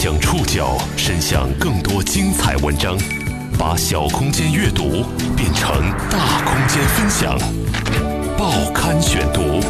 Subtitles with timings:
[0.00, 2.96] 将触角伸向更多精彩文章，
[3.58, 5.02] 把小空间阅读
[5.36, 5.68] 变成
[6.08, 7.36] 大空间分享。
[8.38, 9.60] 报刊选读，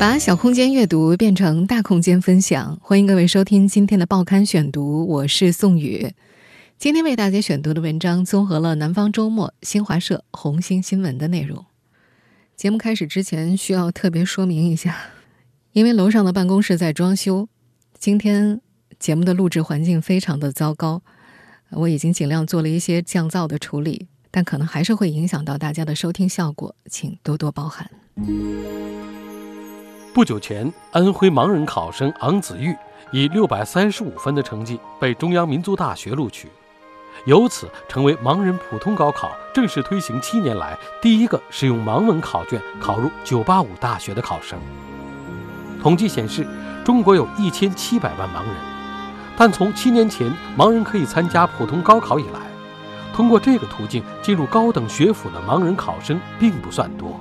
[0.00, 2.78] 把小空间阅读变成大空间分享。
[2.80, 6.14] 欢迎各位收听今天的报刊选读，我是宋宇。
[6.78, 11.62] 今天为大家选读的文章综合了《南方周末》、新华社、红星新闻的内容。
[12.56, 14.96] 节目开始之前，需要特别说明一下，
[15.72, 17.50] 因为楼上的办公室在装修，
[17.98, 18.62] 今天。
[19.06, 21.00] 节目的录制环境非常的糟糕，
[21.70, 27.88] 我已经尽量做了一些降噪的处理，但可能还是会影响到大家的收听效果，请多多包涵。
[30.12, 32.74] 不久前，安徽盲人考生昂子玉
[33.12, 36.48] 以六百三十五分的成绩被中央民族大学录取，
[37.26, 44.58] 由此成为盲人普通高考正式推行七年来第一个使用盲文考卷考入九八五大学的考生。
[45.80, 46.44] 统计显示，
[46.84, 48.75] 中国有一千七百万盲人。
[49.36, 52.40] 但从七年前盲人可以参加普通高考以来，
[53.12, 57.20] 通过这个途径进入高等学府的盲人考生并不算多。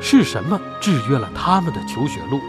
[0.00, 2.40] 是什么制约了他们的求学路？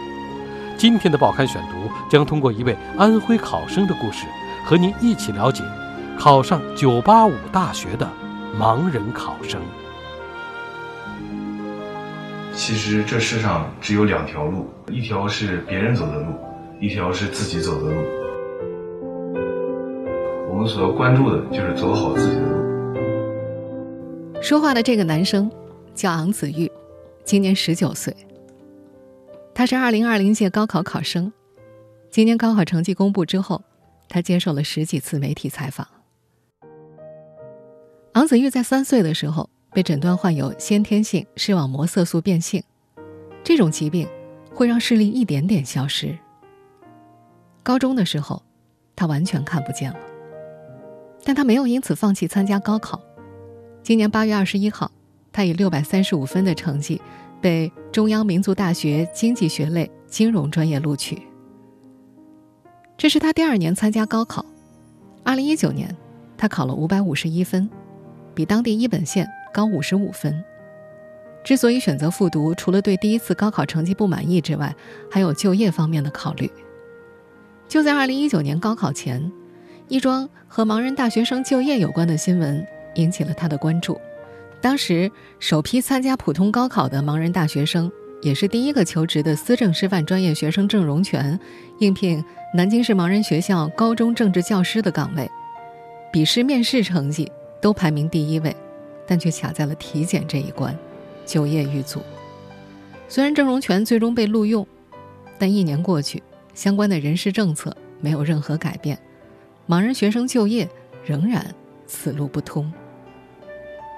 [0.76, 4.26] 今天的报刊选读将通过一位安徽考生的故事，
[4.64, 5.62] 和您一起了解
[6.18, 8.06] 考上985大学的
[8.58, 9.60] 盲人考生。
[12.52, 16.34] 其实这世上只有两条路，一条是别人走的路，
[16.80, 18.25] 一条是自己走的路。
[20.56, 22.56] 我们所要关注的就是走好自己的路。
[24.40, 25.50] 说话的这个男生
[25.94, 26.72] 叫昂子玉，
[27.24, 28.16] 今年十九岁。
[29.54, 31.30] 他是二零二零届高考考生。
[32.08, 33.62] 今年高考成绩公布之后，
[34.08, 35.86] 他接受了十几次媒体采访。
[38.14, 42.64] 昂子玉在三岁的时候被诊断患有先天性视网膜色素变性，
[43.44, 44.08] 这种疾病
[44.54, 46.16] 会让视力一点点消失。
[47.62, 48.42] 高中的时候，
[48.96, 49.98] 他完全看不见了。
[51.26, 53.02] 但他没有因此放弃参加高考。
[53.82, 54.88] 今年八月二十一号，
[55.32, 57.02] 他以六百三十五分的成绩
[57.40, 61.20] 被中央民族大学经济学类金融专业录取。
[62.96, 64.46] 这是他第二年参加高考。
[65.24, 65.92] 二零一九年，
[66.38, 67.68] 他考了五百五十一分，
[68.32, 70.44] 比当地一本线高五十五分。
[71.42, 74.72] 之所以选择复读，除了对第一次高考成绩不满意之外，
[75.10, 76.48] 还有就业方面的考虑。
[77.66, 79.28] 就在二零一九年高考前。
[79.88, 82.66] 一桩和盲人大学生就业有关的新闻
[82.96, 84.00] 引起了他的关注。
[84.60, 91.38] 当时，首批参加普通高考的盲人大学生，也是第一个求职的思政师范专业学生郑荣全，
[91.78, 95.30] 应聘南京市盲人学校高中政治教师的岗位。
[96.12, 97.30] 笔试、面试成绩
[97.60, 98.56] 都排名第一位，
[99.06, 100.76] 但却卡在了体检这一关，
[101.24, 102.00] 就业遇阻。
[103.08, 104.66] 虽然郑荣全最终被录用，
[105.38, 106.20] 但一年过去，
[106.54, 108.98] 相关的人事政策没有任何改变。
[109.68, 110.68] 盲人学生就业
[111.04, 111.44] 仍然
[111.86, 112.72] 此路不通。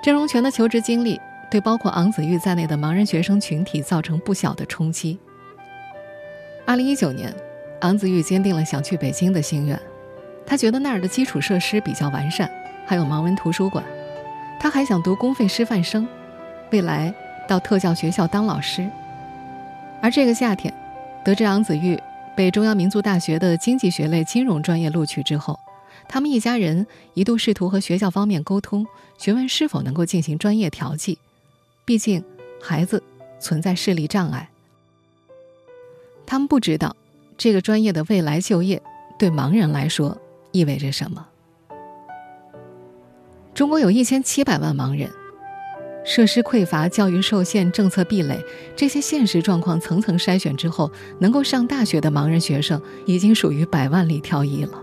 [0.03, 1.21] 郑荣全的求职经历
[1.51, 5.19] 对包括昂子玉在内的盲人学生群体造成不小的冲击。
[6.65, 7.35] 二零一九年，
[7.81, 9.79] 昂子玉坚定了想去北京的心愿，
[10.47, 12.51] 他觉得那儿的基础设施比较完善，
[12.87, 13.85] 还有盲文图书馆。
[14.61, 16.07] 他还想读公费师范生，
[16.71, 17.15] 未来
[17.47, 18.89] 到特教学校当老师。
[20.01, 20.73] 而这个夏天，
[21.25, 21.99] 得知昂子玉。
[22.39, 25.59] 被中央民族大学的经济学类金融专业录取之后，
[26.09, 28.87] 他们一家人一度试图和学校方面沟通，
[29.19, 31.19] 询问是否能够进行专业调剂。
[31.85, 32.23] 毕竟
[32.63, 33.03] 孩子
[33.41, 34.49] 存在视力障碍，
[36.27, 36.95] 他们不知道
[37.37, 38.81] 这个专业的未来就业
[39.19, 40.17] 对盲人来说
[40.53, 41.27] 意味着什么。
[43.53, 45.11] 中国有一千七百万盲人。
[46.09, 48.43] 设施匮乏、教育受限、政策壁垒，
[48.75, 54.83] 这些现实状况层层筛选之后，能够上大学的盲人学生已经属于百万里挑一了。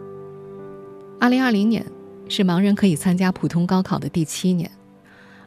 [1.20, 1.84] 二零二零年
[2.30, 4.70] 是盲人可以参加普通高考的第七年，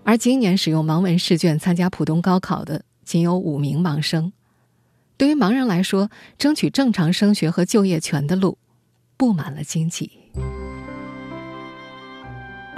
[0.03, 4.33] 而今年使用盲文试卷参加普通高考的仅有五名盲生。
[5.17, 8.59] 对于盲人来说，争取正常升学和就业权的路
[9.17, 10.11] 布满了荆棘。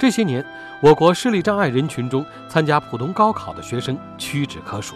[0.01, 0.43] 这些年，
[0.79, 4.95] 我国视力障碍人群中参加普通高考的学生屈指可数。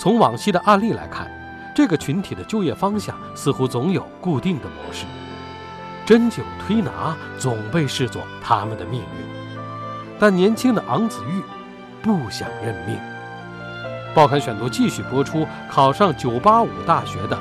[0.00, 1.30] 从往昔的案例来看，
[1.76, 5.04] 这个群体的就业方向似乎总有固定的模式，
[6.04, 9.06] 针灸推拿总被视作他们的命运。
[10.18, 11.40] 但年轻的昂子玉
[12.02, 12.98] 不想认命。
[14.12, 17.38] 报刊选读继续播出：考上985大学的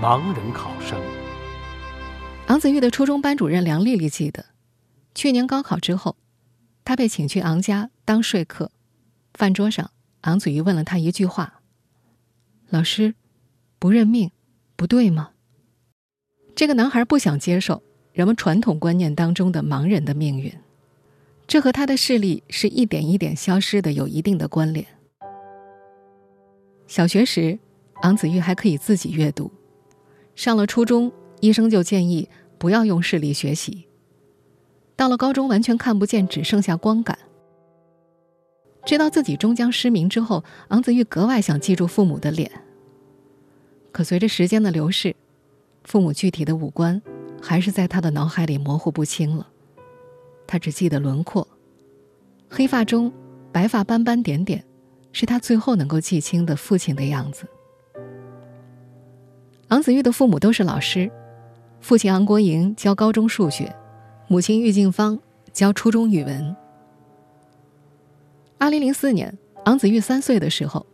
[0.00, 0.96] 盲人考生。
[2.46, 4.44] 昂子玉的初中班主任梁丽丽记得。
[5.16, 6.14] 去年高考之后，
[6.84, 8.70] 他被请去昂家当说客。
[9.32, 9.90] 饭桌上，
[10.20, 11.62] 昂子玉问了他一句话
[12.68, 13.14] ：“老师，
[13.78, 14.30] 不认命，
[14.76, 15.30] 不对吗？”
[16.54, 17.82] 这个男孩不想接受
[18.12, 20.52] 人们传统观念当中的盲人的命运，
[21.46, 24.86] 这和他的视力是一点一点消失的有一定的关联。
[26.86, 27.58] 小学时，
[28.02, 29.50] 昂子玉还可以自己阅读；
[30.34, 31.10] 上了初中，
[31.40, 32.28] 医生就建议
[32.58, 33.85] 不要用视力学习。
[34.96, 37.18] 到了高中，完全看不见，只剩下光感。
[38.84, 42.50] 知道自己终将失明之后，昂子玉格外想记住父母的脸。
[43.92, 45.14] 可随着时间的流逝，
[45.84, 47.00] 父母具体的五官
[47.42, 49.46] 还是在他的脑海里模糊不清了。
[50.46, 51.46] 他只记得轮廓，
[52.48, 53.12] 黑发中
[53.52, 54.64] 白发斑斑点点，
[55.12, 57.46] 是他最后能够记清的父亲的样子。
[59.68, 61.10] 昂子玉的父母都是老师，
[61.80, 63.74] 父亲昂国营教高中数学，
[64.28, 65.20] 母亲郁静芳
[65.52, 66.56] 教初中语文。
[68.58, 70.84] 二零零四年，昂子玉三岁的时候，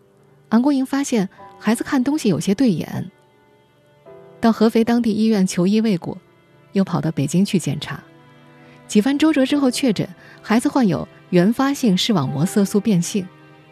[0.51, 1.27] 昂国营发现
[1.59, 3.11] 孩子看东西有些对眼。
[4.39, 6.19] 到合肥当地医院求医未果，
[6.73, 8.05] 又跑到北京去检查，
[8.87, 10.07] 几番周折之后确诊，
[10.43, 13.27] 孩子患有原发性视网膜色素变性，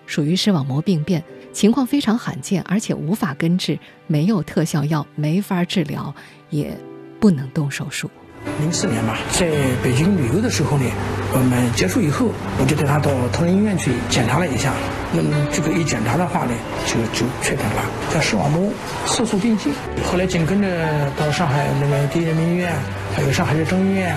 [0.07, 1.23] 属于视网膜病变，
[1.53, 6.15] 情况非常罕见，而且无法根治，没有特效药，没法治疗，
[6.49, 6.75] 也
[7.21, 8.11] 不能动手术。
[8.61, 9.47] 零四年嘛，在
[9.83, 10.85] 北京旅游的时候呢，
[11.33, 12.29] 我们结束以后，
[12.59, 14.73] 我就带他到同仁医院去检查了一下。
[15.13, 16.53] 那么这个一检查的话呢，
[16.87, 17.83] 就就确诊了，
[18.13, 18.71] 叫视网膜
[19.07, 19.73] 色素变性。
[20.05, 20.69] 后来紧跟着
[21.19, 22.73] 到上海那个第一人民医院，
[23.15, 24.15] 还有上海市中医院，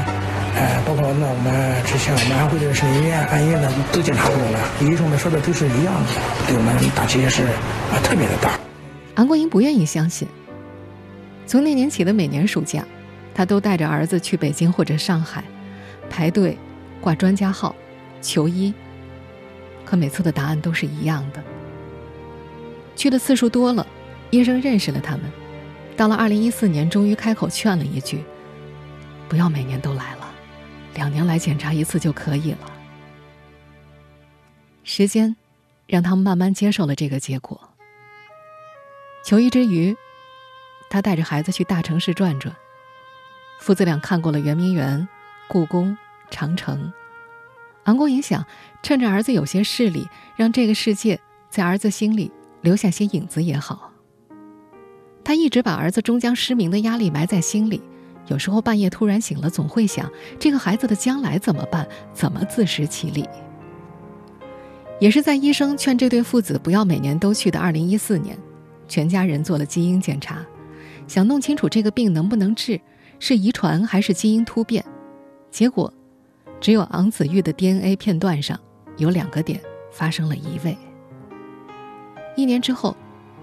[0.55, 4.59] 呃，包括那我们之前我们安徽的省医院、安医院呢，都检查过了。
[4.81, 6.09] 医生们说的都是一样的，
[6.47, 8.59] 对我们打击也是啊特别的大。
[9.15, 10.27] 安国英不愿意相信。
[11.45, 12.85] 从那年起的每年暑假。
[13.33, 15.43] 他都带着儿子去北京或者上海，
[16.09, 16.57] 排队
[17.01, 17.75] 挂专家号
[18.21, 18.73] 求医，
[19.85, 21.43] 可每次的答案都是一样的。
[22.95, 23.85] 去的次数多了，
[24.29, 25.21] 医生认识了他们。
[25.97, 28.23] 到了二零一四年，终于开口劝了一句
[29.29, 30.31] ：“不要每年都来了，
[30.95, 32.71] 两年来检查一次就可以了。”
[34.83, 35.35] 时间
[35.87, 37.59] 让他们慢慢接受了这个结果。
[39.23, 39.95] 求医之余，
[40.89, 42.55] 他带着孩子去大城市转转。
[43.59, 45.07] 父子俩看过了圆明园、
[45.47, 45.97] 故宫、
[46.29, 46.91] 长城。
[47.85, 48.45] 昂国营想，
[48.81, 51.19] 趁着儿子有些视力，让这个世界
[51.49, 53.91] 在儿子心里留下些影子也好。
[55.23, 57.81] 他一直把儿子终将失明的压力埋在心里，
[58.27, 60.09] 有时候半夜突然醒了，总会想：
[60.39, 61.87] 这个孩子的将来怎么办？
[62.13, 63.27] 怎么自食其力？
[64.99, 68.37] 也是在医生劝这对父子不要每年都去的二零一四年，
[68.87, 70.45] 全家人做了基因检查，
[71.07, 72.79] 想弄清楚这个病能不能治。
[73.19, 74.83] 是遗传还是基因突变？
[75.49, 75.93] 结果，
[76.59, 78.59] 只有昂子玉的 DNA 片段上
[78.97, 79.61] 有两个点
[79.91, 80.77] 发生了移位。
[82.35, 82.97] 一年之后，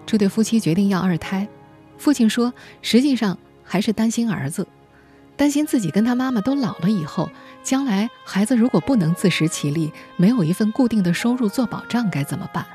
[0.05, 1.46] 这对夫妻决定要二胎。
[1.96, 2.52] 父亲说，
[2.82, 4.67] 实际上还是担心儿子，
[5.37, 7.31] 担心自己跟他妈妈都老了以后，
[7.62, 12.66] 将来孩子如果不能自食其力，没有一份固定的收入做保障，该怎么办？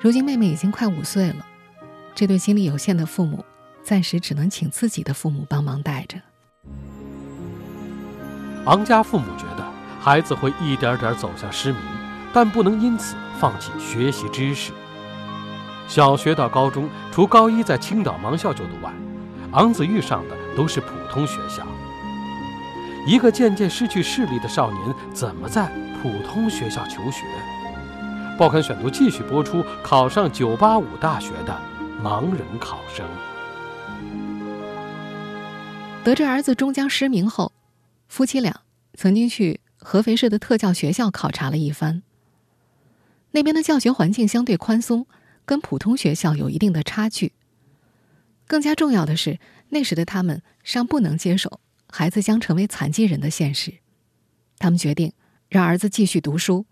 [0.00, 1.46] 如今妹妹已经快五岁了，
[2.14, 3.44] 这对精力有限的父母。
[3.82, 6.18] 暂时只能请自己的父母帮忙带着。
[8.66, 9.64] 昂家父母觉得
[10.00, 11.80] 孩子会一点点走向失明，
[12.32, 14.72] 但不能因此放弃学习知识。
[15.88, 18.92] 小学到高中，除高一在青岛盲校就读外，
[19.52, 21.66] 昂子玉上的都是普通学校。
[23.06, 27.24] 一个渐渐失去视力的少年，怎么在普通学校求学？
[28.38, 31.58] 报刊选读继续播出：考上985大学的
[32.02, 33.04] 盲人考生。
[36.02, 37.52] 得知儿子终将失明后，
[38.08, 38.62] 夫妻俩
[38.94, 42.02] 曾经去合肥市的特教学校考察了一番。
[43.32, 45.06] 那边的教学环境相对宽松，
[45.44, 47.32] 跟普通学校有一定的差距。
[48.46, 53.74] 更加重要的是，那时的他们尚不能接受孩子将成为残疾人的现实。
[54.58, 55.12] 他们决定
[55.48, 56.66] 让儿子继续读书，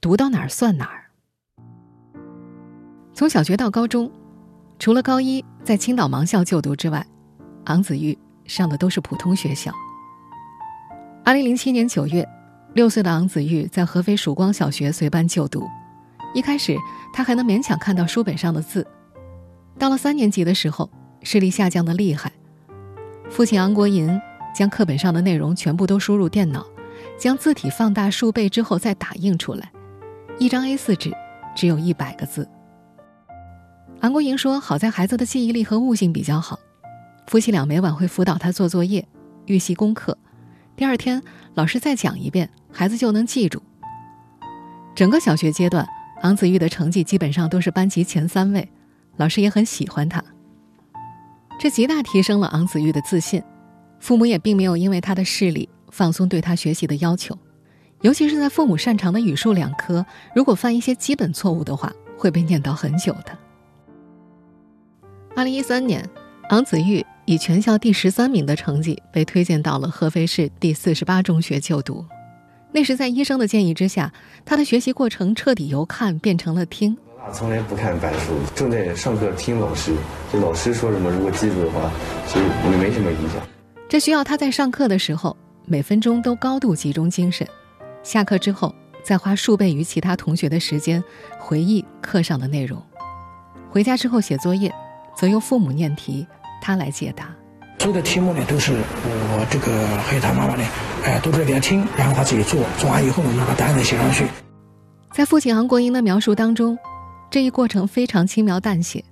[0.00, 1.10] 读到哪儿算哪儿。
[3.12, 4.12] 从小学到高中，
[4.78, 7.06] 除了高一在青岛盲校就读之外，
[7.64, 8.18] 昂子玉。
[8.46, 9.72] 上的都是普通学校。
[11.24, 12.28] 二零零七年九月，
[12.74, 15.66] 六岁的昂子玉在合肥曙光小学随班就读。
[16.34, 16.76] 一开始，
[17.14, 18.86] 他还能勉强看到书本上的字。
[19.78, 20.90] 到了三年级的时候，
[21.22, 22.30] 视力下降的厉害。
[23.30, 24.20] 父亲昂国银
[24.54, 26.66] 将课本上的内容全部都输入电脑，
[27.18, 29.72] 将字体放大数倍之后再打印出来。
[30.38, 31.10] 一张 A4 纸
[31.56, 32.46] 只有一百个字。
[34.04, 36.60] 韩国莹说：“好在孩子的记忆力和悟性比较好。”
[37.26, 39.08] 夫妻俩每晚会辅导他做作业、
[39.46, 40.18] 预习功课，
[40.76, 41.22] 第二天
[41.54, 43.62] 老师再讲一遍，孩子就能记住。
[44.94, 45.88] 整个小学阶段，
[46.20, 48.70] 昂子玉的成绩基本上都是班级前三位，
[49.16, 50.22] 老师也很喜欢他。
[51.58, 53.42] 这极大提升了昂子玉的自信。
[54.00, 57.34] 父母也并没有因为他的视力放松对他学习的要求，
[58.02, 63.38] 尤其是在父母擅长的语数两科，如果犯一些基本错误的话，会被念叨很久的。
[65.36, 66.08] 二零一三年，
[66.50, 72.04] 昂子玉以全校第十三名的成绩被推荐到了合肥市第四十八中学就读。
[72.70, 74.12] 那时在医生的建议之下，
[74.44, 76.96] 他的学习过程彻底由看变成了听。
[77.32, 79.96] 从来不看板书，正在上课听老师。
[80.32, 81.90] 就老师说什么，如果记住的话，
[82.28, 83.40] 其实也没什么影响。
[83.88, 85.36] 这需要他在上课的时候
[85.66, 87.44] 每分钟都高度集中精神，
[88.04, 88.72] 下课之后
[89.02, 91.02] 再花数倍于其他同学的时间
[91.40, 92.80] 回忆课上的内容。
[93.68, 94.72] 回家之后写作业，
[95.14, 96.26] 则由父母念题，
[96.60, 97.34] 他来解答。
[97.78, 100.64] 所有的题目呢，都是我这个还有他妈妈呢，
[101.04, 104.26] 哎，都在边听，然后他自己做，做完以后呢，就把答案再写上去。
[105.12, 106.78] 在父亲韩国英的描述当中，
[107.30, 109.04] 这一过程非常轻描淡写。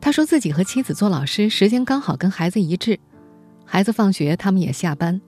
[0.00, 2.98] 他说自己和妻子做老师，时间刚好跟孩子一致。
[3.66, 5.20] 孩子放学，他们也下班。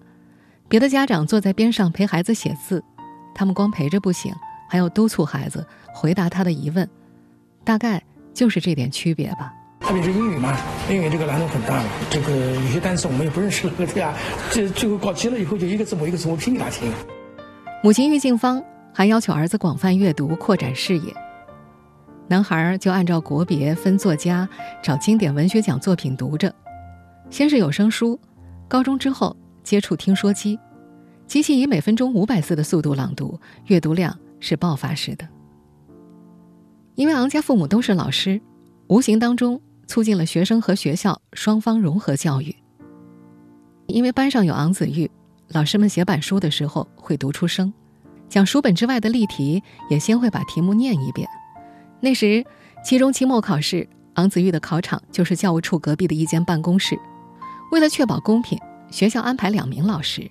[0.69, 2.83] 别的家长坐在边上陪孩子写字，
[3.35, 4.33] 他们光陪着不行，
[4.71, 6.89] 还要督促孩子回答他的疑问。
[7.65, 9.53] 大概就是这点区别吧。
[9.83, 10.57] 特别是英语嘛，
[10.89, 11.83] 英语这个难度很大。
[12.09, 14.15] 这个有些单词我们也不认识了，对呀。
[14.51, 16.91] 这最后搞急了以后，就一个字母一个字母拼给他听。
[17.83, 18.62] 母亲郁静芳
[18.93, 21.12] 还要求儿子广泛阅读，扩展视野。
[22.29, 24.49] 男孩就按照国别分作家，
[24.83, 26.55] 找经典文学奖作品读着。
[27.29, 28.19] 先是有声书。
[28.69, 30.59] 高中之后接触听说机，
[31.27, 35.29] 机器以每分钟五百字的速度朗读，阅读量是爆发式的。
[36.95, 38.41] 因为昂家父母都是老师，
[38.87, 39.61] 无形当中
[39.92, 42.56] 促进了学生和学校双方融合教育。
[43.88, 45.11] 因为班上有昂子玉，
[45.49, 47.70] 老师们写板书的时候会读出声，
[48.26, 51.28] 讲书本之外的例题也先会把题目念一遍。
[52.00, 52.42] 那时
[52.82, 56.99] 期中、期末考试，昂子玉的考场就是教务处隔壁的一间办公室。
[57.70, 58.58] 为了确保公平，
[58.90, 60.26] 学校安排两名老师，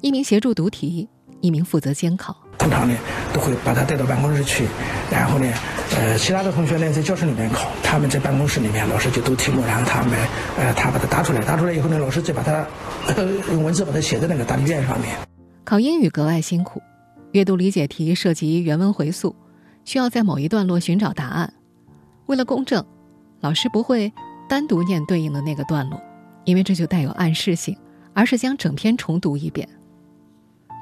[0.00, 1.08] 一名协助读题，
[1.40, 2.36] 一名负责监考。
[2.56, 2.96] 通常呢，
[3.34, 4.68] 都会把他带到办公室去，
[5.10, 5.52] 然后呢，
[5.94, 10.18] 呃，其他的同学呢在教室里面考，他们在办公室里面，老师就读题目，然后他们，
[10.58, 12.66] 呃，他把它答出来，答出来以后呢，老师再把它
[13.50, 15.16] 用文字把它写在那个答题卷上面。
[15.64, 16.82] 考英语格外辛苦，
[17.32, 19.36] 阅读理解题涉及原文回溯，
[19.84, 21.52] 需要在某一段落寻找答案。
[22.26, 22.84] 为了公正，
[23.40, 24.12] 老师不会
[24.48, 26.00] 单独念对应的那个段落。
[26.44, 27.76] 因为这就带有暗示性，
[28.14, 29.68] 而是将整篇重读一遍。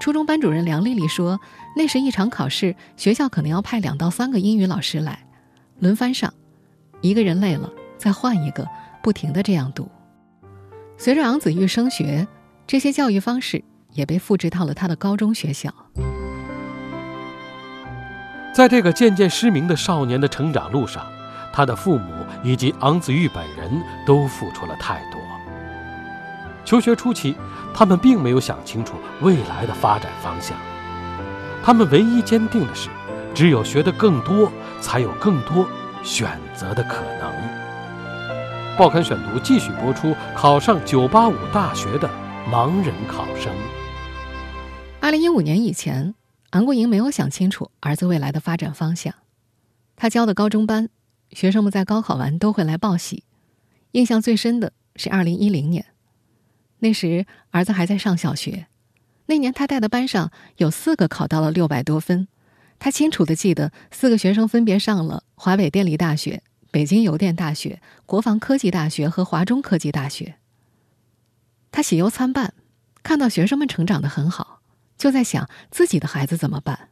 [0.00, 1.38] 初中班主任梁丽丽说
[1.76, 5.26] ：“那是一场考试，学校可能要派两到三个英语老师来，
[5.78, 6.32] 轮番上，
[7.02, 8.66] 一个人累了再换一个，
[9.02, 9.86] 不停的这样读。”
[10.96, 12.26] 随着昂子玉升学，
[12.66, 15.72] 这些教育方式也被复制到了他的高中学校。
[18.54, 21.06] 在这个渐渐失明的少年的成长路上，
[21.52, 23.70] 他的父母以及昂子玉本人
[24.06, 25.20] 都付出了太多。
[26.70, 27.34] 求学初期，
[27.74, 30.56] 他们并没有想清楚未来的发展方向。
[31.64, 32.88] 他们唯一坚定的是，
[33.34, 34.48] 只有学得更多，
[34.80, 35.68] 才有更多
[36.04, 38.78] 选择的可能。
[38.78, 42.08] 报刊选读继续播出：考上985大学的
[42.48, 43.52] 盲人考生。
[45.00, 46.14] 二零一五年以前，
[46.50, 49.12] 昂国营没有想清楚儿子未来的发展方向。
[49.96, 50.88] 他教的高中班，
[51.32, 53.24] 学生们在高考完都会来报喜。
[53.90, 55.86] 印象最深的是二零一零年。
[56.80, 58.66] 那时儿子还在上小学，
[59.26, 62.28] 那年他带的班上有四个考到了六百多分，
[62.78, 70.36] 他清楚的记得四个学生分别上了华北电力大学、北京邮电大学、国防科技大学和华中科技大学。
[71.70, 72.54] 他喜忧参半，
[73.02, 74.60] 看到学生们成长的很好，
[74.98, 76.88] 就在想自己的孩子怎么办？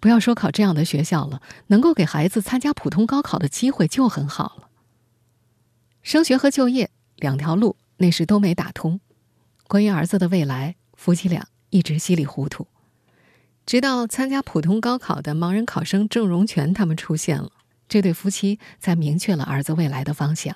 [0.00, 4.70] 不要说考这样的学校了，能够给孩子参加普通高考的机会就很好了。
[6.02, 8.98] 升学和就业两条路那时都没打通。
[9.70, 12.66] 关于儿子的未来，夫妻俩一直稀里糊涂，
[13.64, 17.52] 直到参加普通高考的盲人考生郑荣全他们出现了，
[17.88, 20.52] 这对夫妻才明确了儿子未来的方向。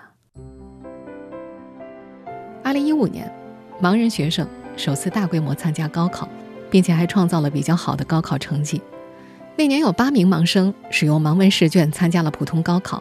[2.64, 3.33] 二零一五年，
[3.80, 4.44] 盲人学生
[4.76, 6.28] 首次大规模参加高考，
[6.68, 8.83] 并且还创造了比较好的高考成绩。
[9.54, 13.00] 那年有八名盲生使用盲文试卷参加了普通高考，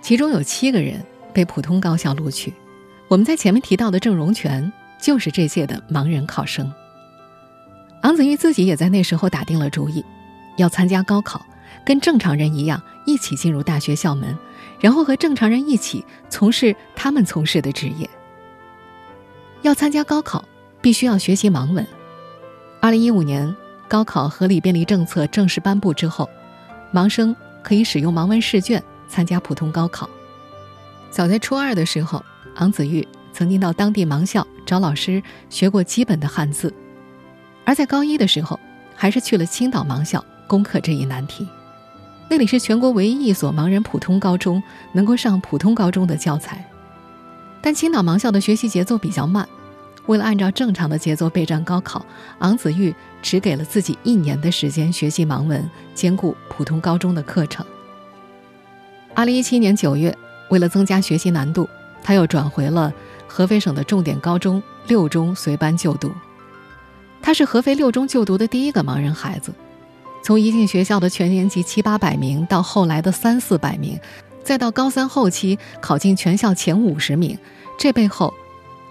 [0.00, 1.04] 其中有七个人
[1.34, 2.54] 被普通高校录取。
[3.08, 4.72] 我们在前面提到的郑荣全。
[5.00, 6.70] 就是这届的盲人考生，
[8.02, 10.04] 昂子玉自己也在那时候打定了主意，
[10.56, 11.44] 要参加高考，
[11.84, 14.36] 跟正常人一样一起进入大学校门，
[14.78, 18.08] 然后和正常人一起从事他们从事的职业。
[19.62, 20.44] 要参加高考，
[20.80, 21.86] 必须要学习盲文。
[22.80, 23.54] 二零一五年
[23.88, 26.28] 高考合理便利政策正式颁布之后，
[26.92, 30.08] 盲生可以使用盲文试卷参加普通高考。
[31.10, 32.22] 早在初二的时候。
[32.56, 36.72] 昂子玉曾经到当地盲校找老师学过基本的汉字，
[37.64, 38.60] 而在高一的时候，
[38.94, 41.44] 还是去了青岛盲校攻克这一难题。
[42.28, 44.62] 那里是全国唯一一所盲人普通高中，
[44.92, 46.64] 能够上普通高中的教材。
[47.60, 49.44] 但青岛盲校的学习节奏比较慢，
[50.06, 52.06] 为了按照正常的节奏备战高考，
[52.38, 57.66] 昂子玉只给了自己一年的时间学习盲文，兼顾普通高中的课程。
[59.16, 60.16] 二零一七年九月，
[60.48, 61.68] 为了增加学习难度，
[62.04, 62.94] 他又转回了
[63.32, 66.12] 合肥省的重点高中六中随班就读。
[67.22, 69.52] 他是合肥六中就读的第一个盲人孩子，
[70.20, 73.96] 从一进学校的全年级七八百名，到后来的三四百名。
[74.42, 77.38] 再到高三后期考进全校前五十名，
[77.78, 78.34] 这背后，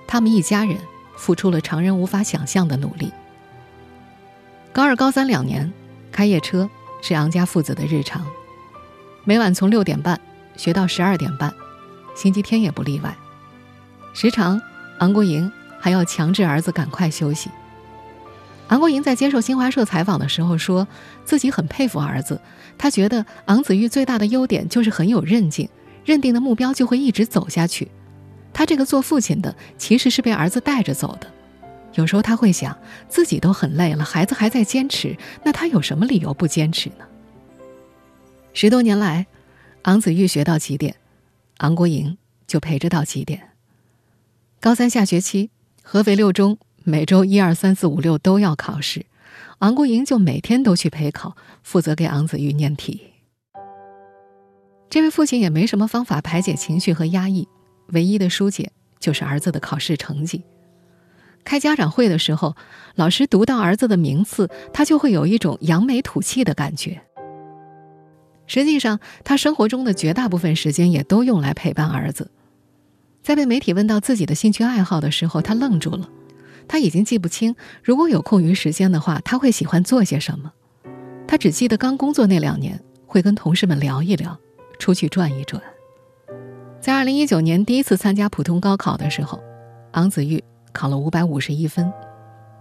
[0.08, 0.77] 他们一家人
[1.17, 3.12] 付出了常人无法想象的努力。
[4.72, 5.69] 高二、高三两年，
[6.13, 6.69] 开夜车
[7.01, 8.25] 是昂家父子的日常，
[9.25, 10.17] 每晚从六点半
[10.55, 11.53] 学到十二点半，
[12.15, 13.13] 星期天也不例外。
[14.13, 14.61] 时常，
[14.99, 17.49] 昂国营还要强制儿子赶快休息。
[18.67, 20.87] 昂国营在接受新华社采访的时候说，
[21.25, 22.39] 自己很佩服儿子。
[22.77, 25.67] 他觉得昂子玉最大的优点就是很有韧劲，
[26.05, 27.89] 认定的目标就会一直走下去。
[28.53, 31.27] 他这个做父亲的其实是被儿子带着走的。
[31.95, 37.05] 有时候他会想，自己都很累了，孩子还在坚持，那他有什么理由不坚持呢？
[38.53, 39.25] 十多年来，
[39.83, 40.95] 昂子玉学到几点，
[41.57, 43.48] 昂国营就陪着到几点。
[44.61, 45.51] 高三下学期，
[45.83, 46.57] 合肥六中。
[46.83, 49.05] 每周一二三四五六都要考试，
[49.59, 53.01] 昂国营就每天都去陪考，负责给昂子玉念题。
[54.89, 57.47] 这位父亲也没什么方法排解情绪和压抑，
[57.89, 60.43] 唯一的疏解就是儿子的考试成绩。
[61.45, 62.57] 开家长会的时候，
[62.95, 67.01] 老师读到儿子的名次，他就会有一种扬眉吐气的感觉。
[68.45, 72.29] 实际上，他生活中的绝大部分时间也都用来陪伴儿子。
[73.21, 76.09] 在被媒体问到自己的兴趣爱好的时候，他愣住了。
[76.67, 80.51] 他已经记不清，如果有空余时间的话，他会喜欢做些什么。
[81.27, 84.38] 他只记得刚工作那两年，会跟同事们聊一聊，
[84.77, 85.62] 出去转一转。
[86.79, 89.41] 在二零一九年第一次参加普通高考的时候，
[89.91, 91.91] 昂子玉考了五百五十一分，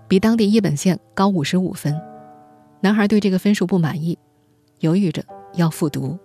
[0.09, 1.94] 比当地一本线高五十五分。
[2.81, 4.18] 男孩对这个分数不满意，
[4.81, 5.23] 犹豫着
[5.55, 6.18] 要复读，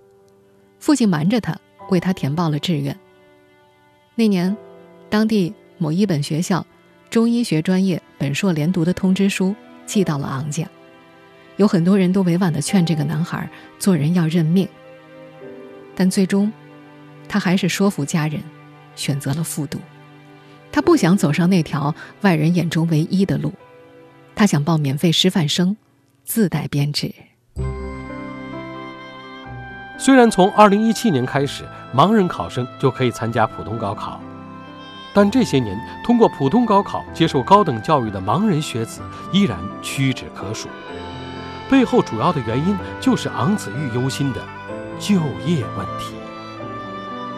[0.80, 1.58] 父亲瞒着他
[1.90, 2.98] 为他填报了志愿。
[4.16, 4.56] 那年，
[5.10, 6.66] 当地某一本学校。
[7.10, 10.68] 中医学专业本硕连读的通知书寄到了昂家，
[11.58, 13.48] 有很多人都委婉的劝这个男孩
[13.78, 14.68] 做人要认命，
[15.96, 16.52] 但最终，
[17.30, 18.42] 他还是说服家人，
[18.96, 19.78] 选择了复读。
[20.72, 23.54] 他不想走上那条外人眼中唯一的路，
[24.34, 25.78] 他想报免费师范生，
[26.24, 27.14] 自带编制。
[30.00, 34.20] 虽然从2017年开始，盲人考生就可以参加普通高考。
[35.14, 39.02] 但这些年，通过普通高考接受高等教育的盲人学子
[39.32, 40.68] 依然屈指可数。
[41.70, 44.42] 背后主要的原因就是昂子玉忧心的
[45.00, 46.16] 就业问题。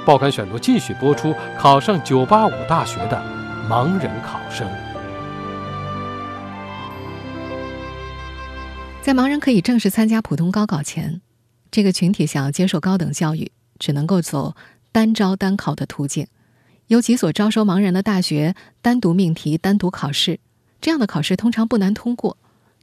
[0.06, 3.22] 报刊选读继续播出：考上985大学的
[3.70, 4.68] 盲人考生。
[9.02, 11.22] 在盲人可以正式参加普通高考前，
[11.70, 14.56] 这个群体想要接受高等教育，只能够走
[14.92, 16.28] 单招单考的途径。
[16.88, 20.40] 有几所招收盲人的大学单独命题、单独考试，
[20.80, 22.38] 这样的考试通常不难通过，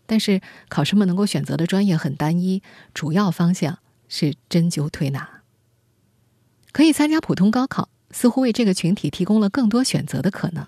[0.07, 3.79] 但是考生们能够选择的专业很单一，主要方向
[4.09, 5.43] 是针灸推拿。
[6.73, 10.67] 可以参加普通高考，似乎为这个群体提供了更多选择的可能，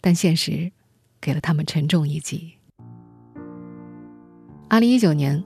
[0.00, 0.72] 但现实
[1.20, 2.54] 给了他们沉重一击。
[4.68, 5.44] 二零一九年，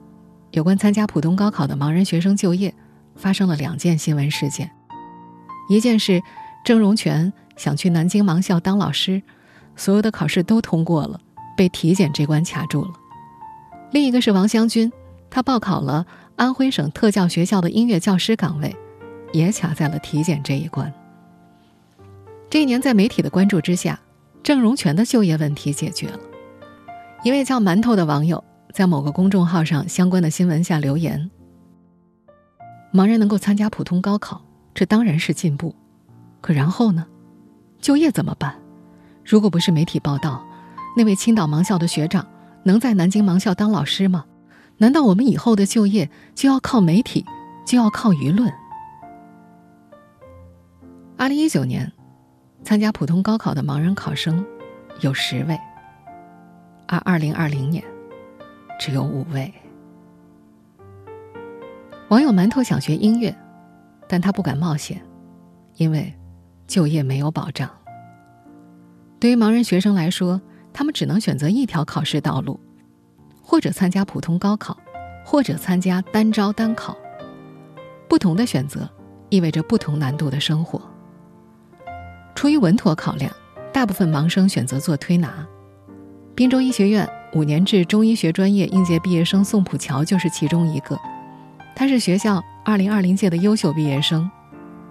[0.51, 2.73] 有关参加普通高考的盲人学生就业
[3.17, 4.71] 发生了两件新闻事件，
[5.69, 6.21] 一件是。
[6.65, 9.21] 郑荣全想去南京盲校当老师，
[9.77, 11.17] 所有的考试都通过了，
[11.55, 12.91] 被体检这关卡住了。
[13.91, 14.91] 另一个是王湘军，
[15.29, 18.75] 他报考了安徽省特教学校的音乐教师岗位，
[19.31, 20.93] 也卡在了体检这一关。
[22.49, 23.97] 这一年，在媒体的关注之下，
[24.43, 26.19] 郑荣全的就业问题解决了。
[27.23, 31.31] 一位叫馒头的网友在某个公众号上相关的新闻下留言
[32.93, 34.41] ：“盲人能够参加普通高考，
[34.73, 35.75] 这当然是进步。”
[36.41, 37.05] 可然后呢？
[37.79, 38.55] 就业怎么办？
[39.25, 40.45] 如果不是媒体报道，
[40.95, 42.25] 那位青岛盲校的学长
[42.63, 44.25] 能在南京盲校当老师吗？
[44.77, 47.25] 难道我们以后的就业就要靠媒体，
[47.65, 48.53] 就要靠舆论？
[51.17, 51.91] 二零一九年，
[52.63, 54.45] 参加普通高考的盲人考生
[55.01, 55.59] 有十位，
[56.87, 57.83] 而二零二零年
[58.79, 59.51] 只有五位。
[62.09, 63.35] 网友馒头想学音乐，
[64.07, 65.01] 但他不敢冒险，
[65.75, 66.13] 因为。
[66.67, 67.69] 就业没有保障。
[69.21, 70.41] 对于盲人学生来说，
[70.73, 72.59] 他们只能选择一条考试道路，
[73.41, 74.77] 或者参加普通高考，
[75.23, 76.93] 或者参加单招单考。
[78.09, 78.85] 不同的选择
[79.29, 80.81] 意味着不同难度的生活。
[82.35, 83.31] 出于稳妥考量，
[83.71, 85.47] 大部分盲生选择做推拿。
[86.35, 90.99] 滨州医学院五年制中医学专业应届毕业生宋普桥就是其中一个。
[91.77, 94.27] 他是学校2020届的优秀毕业生。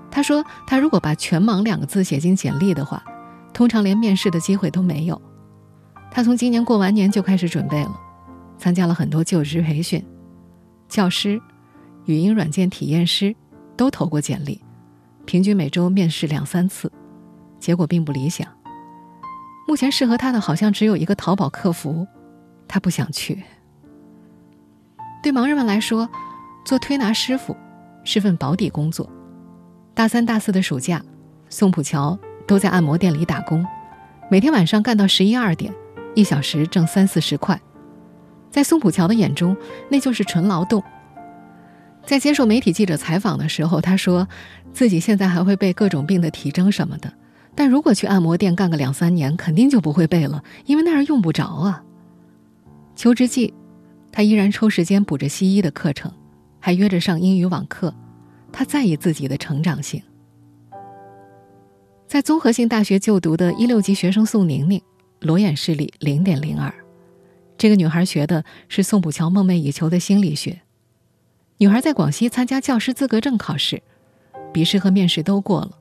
[0.09, 3.03] 他说：“他如果把‘全盲’两个字写进简历的话，
[3.53, 5.21] 通常连面试的机会都没有。
[6.13, 8.01] 他从今年过完年就开始准备了，
[8.57, 10.01] 参加了很多就职培训，
[10.89, 11.43] 教师。”
[12.07, 13.35] 语音软件体验师
[13.77, 14.63] 都投过简历，
[15.25, 16.93] 平均每周面试两三次，
[17.59, 18.47] 结果并不理想。
[19.67, 22.07] 目前适合他的好像只有一个淘宝客服，
[22.69, 23.43] 他不想去。
[25.21, 26.09] 对盲人们来说，
[26.67, 27.57] 做推拿师傅
[28.03, 29.09] 是份保底工作。
[29.95, 31.01] 大三、大四的暑假，
[31.49, 33.65] 宋普桥都在按摩店里打工，
[34.29, 35.73] 每天晚上干到十一二点，
[36.17, 37.59] 一小时挣三四十块。
[38.51, 39.57] 在宋普桥的眼中，
[39.89, 40.83] 那就是纯劳动。
[42.05, 44.27] 在接受媒体记者采访的时候，他说，
[44.73, 47.13] 自己现在还会背各种病的体征什么的，
[47.55, 51.85] 但如果去按摩店干个两三年，肯定就不会背了，因为那儿用不着啊。
[52.97, 53.55] 求职季，
[54.11, 56.13] 他依然抽时间补着西医的课程，
[56.67, 57.95] 还约着上英语网课。
[58.53, 60.03] 他在意自己的成长性。
[62.09, 64.83] 在综合性大学就读的一六级学生宋宁宁，
[65.21, 66.75] 裸眼视力零点零二，
[67.57, 70.63] 这个女孩学的是宋普桥梦寐以求的心理学。
[71.59, 73.81] 女孩在广西参加教师资格证考试，
[74.53, 75.79] 笔试和面试都过了。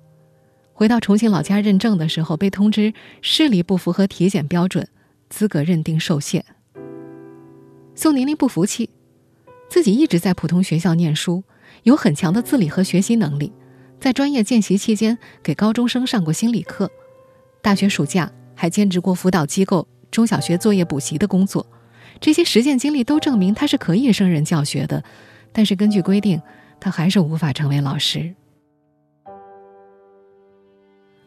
[0.73, 2.93] 回到重庆老家认证的时候，被通知
[3.23, 4.87] 视力不符合体检标准，
[5.29, 6.45] 资格认定受限。
[7.95, 8.91] 宋宁宁不服气，
[9.75, 11.43] 自己一直在普通学校念书，
[11.83, 13.51] 有很强的自理和学习能力，
[13.99, 16.89] 在专业见习期间给高中生上过心理课，
[17.61, 21.67] 大学暑假还兼职过辅导机构中小学作业补习的工作，
[22.21, 25.03] 这些实践经历都证明他是可以胜任教学的。
[25.51, 26.41] 但是根据规定，
[26.79, 28.33] 他还是无法成为老师。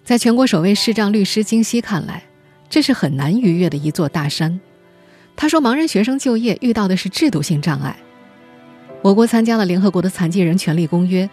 [0.02, 2.22] 在全国首位视障律师金熙看来，
[2.70, 4.58] 这是很难逾越的一座大山。
[5.37, 7.94] 他说：“盲人学生就业遇到的是制度性障碍。
[9.02, 11.28] 我国参加了联合国的残疾人权利公约，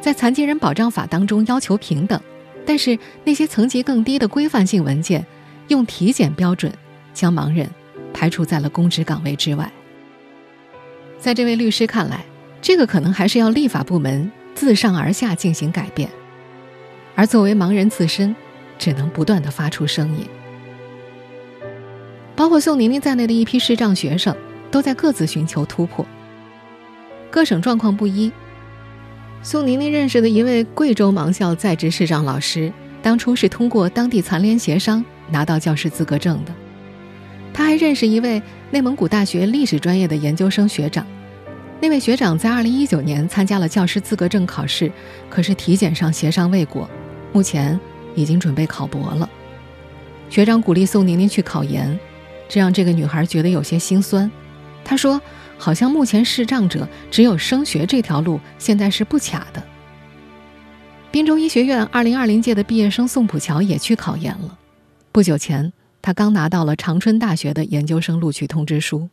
[0.00, 2.20] 在残疾人保障法当中要求平等，
[2.66, 5.24] 但是那些层级更低的规范性文件，
[5.68, 6.72] 用体检标准
[7.14, 7.68] 将盲人
[8.12, 9.70] 排除在了公职岗位之外。”
[11.18, 12.24] 在这位律师看来，
[12.60, 16.08] 这个可能还是要立法部门自上而下进行改变，
[17.14, 18.36] 而作为盲人自身，
[18.78, 20.26] 只能不断的发出声音。
[22.36, 24.36] 包括宋宁宁在内的一批视障学生
[24.70, 26.06] 都在各自寻求突破。
[27.30, 28.30] 各省状况不一。
[29.42, 36.52] 宋宁宁认识的一位贵州盲校在职视障老师，当初是通过当地残联协商拿到教师资格证的。
[37.52, 41.06] 他还认识一位内蒙古大学历史专业的研究生学长。
[41.80, 44.90] 那位学长在2019年参加了教师资格证考试，
[45.28, 46.88] 可是体检上协商未果，
[47.32, 47.78] 目前
[48.14, 49.28] 已经准备考博了。
[50.28, 51.96] 学长鼓励宋宁宁去考研，
[52.48, 54.30] 这让这个女孩觉得有些心酸。
[54.84, 55.20] 她说
[55.58, 59.62] ：“好像目前视障者只有升学这条路，现在是不卡的。”
[61.10, 64.58] 滨州医学院2020届的毕业生宋普桥也去考研了。
[65.12, 69.08] 不久前，他刚拿到了长春大学的研究生录取通知书。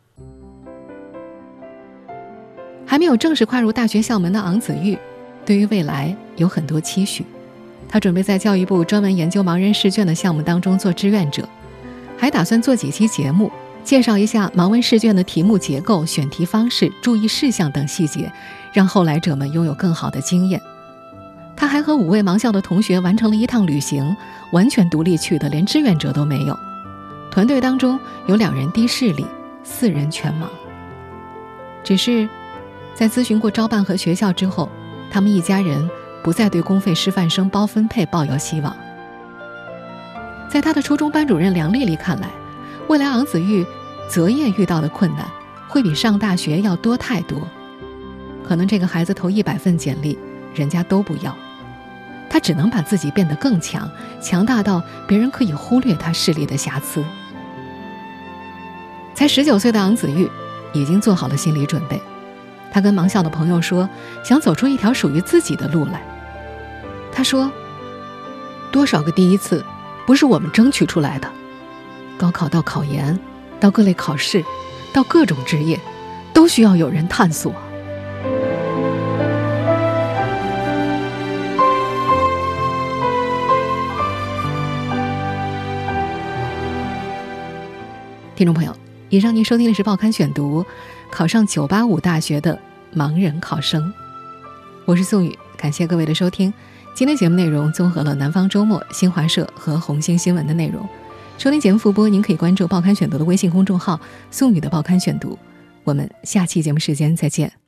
[2.86, 4.98] 还没有正式跨入大学校门的昂子玉，
[5.46, 7.24] 对于未来有很多期许。
[7.88, 11.48] 他准备在教育部专门研究盲人试卷的项目当中做志愿者，
[12.18, 13.50] 还打算做几期节目，
[13.84, 18.32] 介绍一下盲文试卷的题目结构、选题方式、注意事项等细节，
[18.72, 20.60] 让后来者们拥有更好的经验。
[21.54, 24.16] 他还和五位盲校的同学完成了一趟旅行，
[24.52, 26.58] 完全独立去的，连志愿者都没有。
[27.30, 29.26] 团队当中有两人低视力，
[29.62, 30.46] 四人全盲。
[31.84, 32.28] 只是。
[32.96, 34.68] 在咨询过招办和学校之后，
[35.10, 35.90] 他们一家人
[36.22, 38.76] 不再对公费师范生包分配抱有希望。
[40.48, 42.28] 在他的初中班主任梁丽丽看来，
[42.88, 43.66] 未来昂子玉
[44.08, 45.26] 择业遇到的困难
[45.68, 47.40] 会比上大学要多太多。
[48.46, 50.18] 可能这个孩子投一百份简历，
[50.54, 51.34] 人家都不要，
[52.28, 57.02] 他只能把自己变得更强，强大到别人可以忽略他视力的瑕疵。
[59.14, 60.28] 才十九岁的昂子玉
[60.74, 62.00] 已经做好了心理准备。
[62.70, 63.88] 他跟盲校的朋友说，
[64.22, 66.02] 想走出一条属于自己的路来。
[67.12, 67.50] 他说
[68.70, 69.64] ：“多少个第一次，
[70.04, 71.30] 不是我们争取出来的？
[72.16, 73.18] 高考到考研
[73.60, 74.44] 到各类考试
[74.92, 75.78] 到各种职业
[76.32, 77.52] 都需要有人探索。
[88.36, 88.76] 听众朋友
[89.10, 90.64] 以上您收听的是报刊选读
[91.10, 92.58] 考上九八五大学的
[92.94, 93.92] 盲人考生。
[94.84, 96.52] 我是宋宇感谢各位的收听。
[96.94, 100.86] 今天节目内容综合了南方周末新华社和红星新闻的内容。
[101.36, 105.38] 收听节目复播，您可以关注《报刊选读》的微信公众号“宋宇的报刊选读”。
[105.84, 107.63] 我们下期节目时间再见。